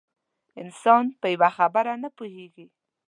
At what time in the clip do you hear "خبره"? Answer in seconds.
1.57-1.93